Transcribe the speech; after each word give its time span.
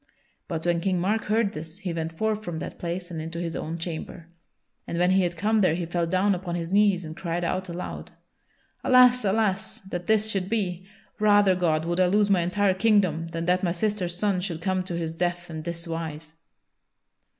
But 0.47 0.65
when 0.65 0.81
King 0.81 0.99
Mark 0.99 1.25
heard 1.25 1.53
this 1.53 1.77
he 1.77 1.93
went 1.93 2.11
forth 2.11 2.43
from 2.43 2.57
that 2.57 2.79
place 2.79 3.11
and 3.11 3.21
into 3.21 3.37
his 3.39 3.55
own 3.55 3.77
chamber. 3.77 4.29
And 4.87 4.97
when 4.97 5.11
he 5.11 5.21
had 5.21 5.37
come 5.37 5.61
there 5.61 5.75
he 5.75 5.85
fell 5.85 6.07
down 6.07 6.33
upon 6.33 6.55
his 6.55 6.71
knees 6.71 7.05
and 7.05 7.15
cried 7.15 7.43
out 7.43 7.69
aloud: 7.69 8.09
"Alas, 8.83 9.23
alas, 9.23 9.79
that 9.81 10.07
this 10.07 10.31
should 10.31 10.49
be! 10.49 10.87
Rather, 11.19 11.53
God, 11.53 11.85
would 11.85 11.99
I 11.99 12.07
lose 12.07 12.31
my 12.31 12.41
entire 12.41 12.73
kingdom 12.73 13.27
than 13.27 13.45
that 13.45 13.61
my 13.61 13.71
sister's 13.71 14.17
son 14.17 14.41
should 14.41 14.59
come 14.59 14.83
to 14.85 14.97
his 14.97 15.15
death 15.15 15.51
in 15.51 15.61
this 15.61 15.87
wise!" 15.87 16.33